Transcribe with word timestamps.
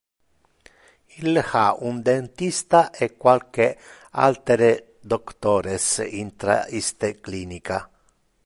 Il 1.19 1.37
ha 1.37 1.77
un 1.79 2.01
dentista 2.01 2.89
e 2.89 3.15
qualque 3.15 3.77
altere 4.13 4.95
doctores 5.01 5.97
intra 6.09 6.65
iste 6.69 7.19
clinica. 7.21 7.87